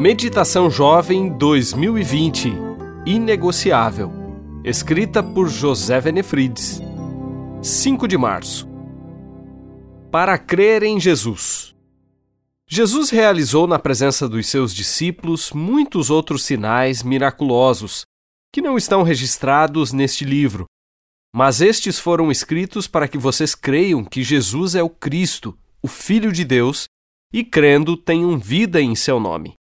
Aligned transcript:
Meditação 0.00 0.70
Jovem 0.70 1.28
2020 1.28 2.52
Inegociável. 3.04 4.12
Escrita 4.62 5.24
por 5.24 5.48
José 5.48 6.00
Venefrides. 6.00 6.80
5 7.60 8.06
de 8.06 8.16
março. 8.16 8.68
Para 10.08 10.38
crer 10.38 10.84
em 10.84 11.00
Jesus. 11.00 11.74
Jesus 12.68 13.10
realizou 13.10 13.66
na 13.66 13.76
presença 13.76 14.28
dos 14.28 14.46
seus 14.46 14.72
discípulos 14.72 15.50
muitos 15.50 16.10
outros 16.10 16.44
sinais 16.44 17.02
miraculosos 17.02 18.06
que 18.54 18.62
não 18.62 18.76
estão 18.76 19.02
registrados 19.02 19.92
neste 19.92 20.24
livro, 20.24 20.66
mas 21.34 21.60
estes 21.60 21.98
foram 21.98 22.30
escritos 22.30 22.86
para 22.86 23.08
que 23.08 23.18
vocês 23.18 23.52
creiam 23.52 24.04
que 24.04 24.22
Jesus 24.22 24.76
é 24.76 24.82
o 24.82 24.88
Cristo, 24.88 25.58
o 25.82 25.88
Filho 25.88 26.30
de 26.30 26.44
Deus, 26.44 26.86
e 27.32 27.42
crendo 27.42 27.96
tenham 27.96 28.38
vida 28.38 28.80
em 28.80 28.94
seu 28.94 29.18
nome. 29.18 29.58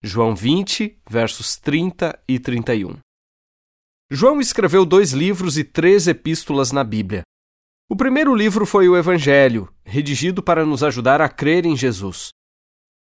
João 0.00 0.32
20, 0.32 0.96
versos 1.10 1.56
30 1.56 2.16
e 2.28 2.38
31. 2.38 2.98
João 4.08 4.40
escreveu 4.40 4.86
dois 4.86 5.10
livros 5.10 5.58
e 5.58 5.64
três 5.64 6.06
epístolas 6.06 6.70
na 6.70 6.84
Bíblia. 6.84 7.22
O 7.90 7.96
primeiro 7.96 8.32
livro 8.32 8.64
foi 8.64 8.88
o 8.88 8.96
Evangelho, 8.96 9.68
redigido 9.84 10.40
para 10.40 10.64
nos 10.64 10.84
ajudar 10.84 11.20
a 11.20 11.28
crer 11.28 11.66
em 11.66 11.76
Jesus. 11.76 12.28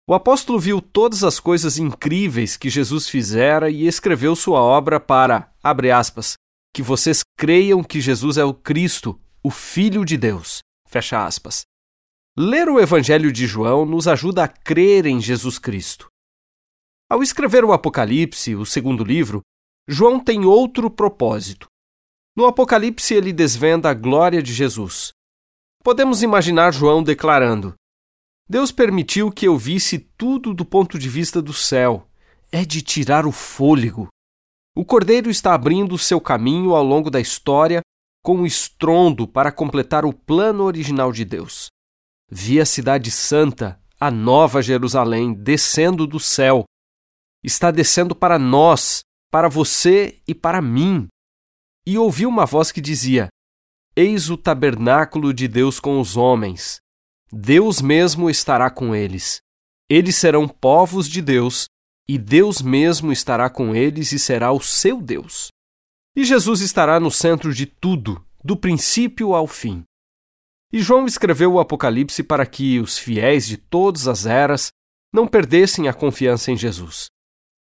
O 0.10 0.16
apóstolo 0.16 0.60
viu 0.60 0.82
todas 0.82 1.24
as 1.24 1.40
coisas 1.40 1.78
incríveis 1.78 2.58
que 2.58 2.68
Jesus 2.68 3.08
fizera 3.08 3.70
e 3.70 3.86
escreveu 3.86 4.36
sua 4.36 4.60
obra 4.60 5.00
para, 5.00 5.54
abre 5.62 5.92
aspas, 5.92 6.34
que 6.74 6.82
vocês 6.82 7.22
creiam 7.38 7.84
que 7.84 8.02
Jesus 8.02 8.40
é 8.40 8.44
o 8.44 8.56
Cristo, 8.56 9.22
o 9.44 9.52
Filho 9.52 10.04
de 10.04 10.18
Deus. 10.18 10.62
Fecha 10.88 11.24
aspas. 11.24 11.62
Ler 12.36 12.68
o 12.68 12.80
Evangelho 12.80 13.32
de 13.32 13.46
João 13.46 13.86
nos 13.86 14.08
ajuda 14.08 14.46
a 14.46 14.48
crer 14.48 15.06
em 15.06 15.22
Jesus 15.22 15.60
Cristo. 15.60 16.08
Ao 17.10 17.24
escrever 17.24 17.64
o 17.64 17.72
Apocalipse, 17.72 18.54
o 18.54 18.66
segundo 18.66 19.02
livro, 19.02 19.42
João 19.88 20.20
tem 20.20 20.44
outro 20.44 20.92
propósito. 20.92 21.68
No 22.36 22.46
Apocalipse, 22.46 23.14
ele 23.14 23.32
desvenda 23.32 23.90
a 23.90 23.94
glória 23.94 24.44
de 24.44 24.54
Jesus. 24.54 25.12
Podemos 25.82 26.22
imaginar 26.22 26.74
João 26.74 27.02
declarando: 27.02 27.74
Deus 28.50 28.74
permitiu 28.74 29.32
que 29.32 29.48
eu 29.48 29.58
visse 29.58 30.00
tudo 30.18 30.54
do 30.54 30.66
ponto 30.66 31.00
de 31.00 31.08
vista 31.08 31.42
do 31.42 31.54
céu. 31.54 32.06
É 32.52 32.66
de 32.66 32.82
tirar 32.82 33.26
o 33.26 33.32
fôlego. 33.32 34.10
O 34.76 34.84
Cordeiro 34.84 35.30
está 35.30 35.54
abrindo 35.54 35.98
seu 35.98 36.20
caminho 36.20 36.76
ao 36.76 36.84
longo 36.84 37.10
da 37.10 37.20
história 37.20 37.82
com 38.22 38.40
um 38.40 38.46
estrondo 38.46 39.26
para 39.26 39.52
completar 39.52 40.06
o 40.06 40.12
plano 40.12 40.66
original 40.66 41.14
de 41.14 41.24
Deus. 41.24 41.70
Vi 42.30 42.60
a 42.60 42.66
Cidade 42.66 43.10
Santa, 43.12 43.82
a 43.98 44.12
Nova 44.12 44.62
Jerusalém, 44.62 45.34
descendo 45.34 46.06
do 46.06 46.20
céu 46.20 46.66
está 47.48 47.72
descendo 47.72 48.14
para 48.14 48.38
nós, 48.38 49.00
para 49.32 49.48
você 49.48 50.22
e 50.28 50.36
para 50.36 50.62
mim. 50.62 51.08
E 51.86 51.98
ouvi 51.98 52.26
uma 52.26 52.46
voz 52.46 52.74
que 52.74 52.82
dizia: 52.82 53.30
Eis 53.96 54.30
o 54.30 54.38
tabernáculo 54.38 55.34
de 55.34 55.48
Deus 55.48 55.80
com 55.80 56.00
os 56.02 56.18
homens. 56.18 56.82
Deus 57.32 57.82
mesmo 57.82 58.30
estará 58.30 58.70
com 58.70 58.94
eles. 58.94 59.40
Eles 59.90 60.18
serão 60.18 60.48
povos 60.48 61.08
de 61.08 61.22
Deus, 61.22 61.68
e 62.08 62.18
Deus 62.18 62.62
mesmo 62.62 63.14
estará 63.14 63.50
com 63.50 63.74
eles 63.74 64.12
e 64.12 64.20
será 64.20 64.52
o 64.52 64.60
seu 64.60 65.02
Deus. 65.02 65.48
E 66.16 66.26
Jesus 66.26 66.60
estará 66.60 67.00
no 67.00 67.10
centro 67.10 67.54
de 67.54 67.66
tudo, 67.66 68.22
do 68.44 68.58
princípio 68.58 69.34
ao 69.34 69.48
fim. 69.48 69.84
E 70.74 70.82
João 70.82 71.06
escreveu 71.06 71.54
o 71.54 71.60
Apocalipse 71.62 72.24
para 72.24 72.46
que 72.46 72.80
os 72.80 72.98
fiéis 72.98 73.48
de 73.48 73.56
todas 73.56 74.06
as 74.06 74.26
eras 74.26 74.70
não 75.14 75.26
perdessem 75.26 75.88
a 75.88 75.94
confiança 75.94 76.52
em 76.52 76.58
Jesus. 76.58 77.08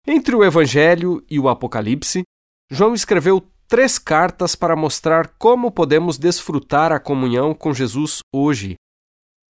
Entre 0.06 0.36
o 0.36 0.44
Evangelho 0.44 1.24
e 1.30 1.40
o 1.40 1.48
Apocalipse, 1.48 2.24
João 2.72 2.94
escreveu 2.94 3.46
três 3.68 4.00
cartas 4.00 4.56
para 4.56 4.76
mostrar 4.76 5.36
como 5.38 5.72
podemos 5.72 6.18
desfrutar 6.18 6.92
a 6.92 7.00
comunhão 7.00 7.54
com 7.54 7.74
Jesus 7.74 8.20
hoje. 8.34 8.76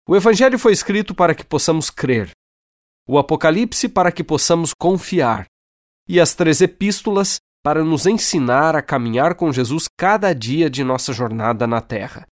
O 0.07 0.15
Evangelho 0.15 0.59
foi 0.59 0.73
escrito 0.73 1.15
para 1.15 1.33
que 1.33 1.45
possamos 1.45 1.89
crer, 1.89 2.31
o 3.07 3.17
Apocalipse 3.17 3.87
para 3.87 4.11
que 4.11 4.23
possamos 4.23 4.71
confiar, 4.73 5.45
e 6.07 6.19
as 6.19 6.35
três 6.35 6.61
epístolas 6.61 7.37
para 7.63 7.83
nos 7.83 8.05
ensinar 8.05 8.75
a 8.75 8.81
caminhar 8.81 9.35
com 9.35 9.51
Jesus 9.51 9.87
cada 9.97 10.33
dia 10.33 10.69
de 10.69 10.83
nossa 10.83 11.13
jornada 11.13 11.65
na 11.65 11.79
Terra. 11.79 12.27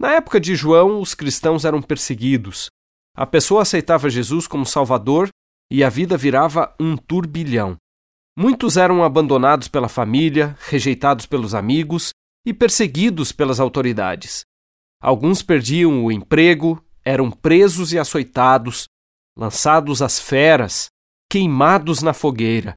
Na 0.00 0.12
época 0.14 0.40
de 0.40 0.56
João, 0.56 1.00
os 1.00 1.14
cristãos 1.14 1.64
eram 1.64 1.80
perseguidos. 1.80 2.68
A 3.16 3.24
pessoa 3.24 3.62
aceitava 3.62 4.10
Jesus 4.10 4.48
como 4.48 4.66
Salvador 4.66 5.28
e 5.70 5.84
a 5.84 5.88
vida 5.88 6.16
virava 6.16 6.74
um 6.80 6.96
turbilhão. 6.96 7.76
Muitos 8.36 8.76
eram 8.76 9.02
abandonados 9.02 9.68
pela 9.68 9.88
família, 9.88 10.56
rejeitados 10.68 11.26
pelos 11.26 11.54
amigos 11.54 12.12
e 12.46 12.54
perseguidos 12.54 13.32
pelas 13.32 13.58
autoridades. 13.58 14.42
Alguns 15.00 15.42
perdiam 15.42 16.04
o 16.04 16.12
emprego, 16.12 16.82
eram 17.04 17.30
presos 17.30 17.92
e 17.92 17.98
açoitados, 17.98 18.86
lançados 19.36 20.02
às 20.02 20.18
feras, 20.18 20.88
queimados 21.30 22.02
na 22.02 22.12
fogueira. 22.12 22.74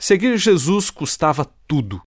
Seguir 0.00 0.36
Jesus 0.36 0.90
custava 0.90 1.44
tudo. 1.66 2.02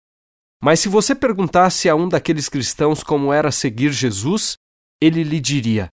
Mas 0.62 0.80
se 0.80 0.88
você 0.88 1.14
perguntasse 1.14 1.88
a 1.88 1.94
um 1.94 2.08
daqueles 2.08 2.48
cristãos 2.48 3.02
como 3.02 3.32
era 3.32 3.52
seguir 3.52 3.92
Jesus, 3.92 4.56
ele 5.00 5.22
lhe 5.22 5.38
diria: 5.38 5.88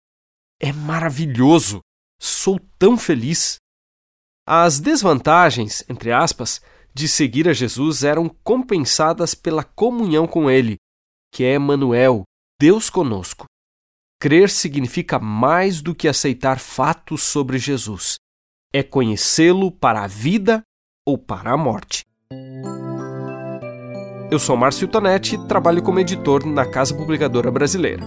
É 0.59 0.71
maravilhoso, 0.71 1.81
sou 2.21 2.59
tão 2.77 2.97
feliz. 2.97 3.57
As 4.51 4.79
desvantagens, 4.79 5.83
entre 5.87 6.11
aspas, 6.11 6.59
de 6.91 7.07
seguir 7.07 7.47
a 7.47 7.53
Jesus 7.53 8.03
eram 8.03 8.27
compensadas 8.43 9.35
pela 9.35 9.63
comunhão 9.63 10.25
com 10.25 10.49
Ele, 10.49 10.77
que 11.31 11.43
é 11.43 11.53
Emmanuel, 11.53 12.23
Deus 12.59 12.89
conosco. 12.89 13.45
Crer 14.19 14.49
significa 14.49 15.19
mais 15.19 15.83
do 15.83 15.93
que 15.93 16.07
aceitar 16.07 16.57
fatos 16.57 17.21
sobre 17.21 17.59
Jesus. 17.59 18.15
É 18.73 18.81
conhecê-lo 18.81 19.71
para 19.71 20.01
a 20.01 20.07
vida 20.07 20.63
ou 21.05 21.15
para 21.15 21.51
a 21.51 21.57
morte. 21.57 22.03
Eu 24.31 24.39
sou 24.39 24.57
Márcio 24.57 24.87
Tonetti 24.87 25.35
e 25.35 25.47
trabalho 25.47 25.83
como 25.83 25.99
editor 25.99 26.43
na 26.47 26.65
Casa 26.65 26.95
Publicadora 26.95 27.51
Brasileira. 27.51 28.03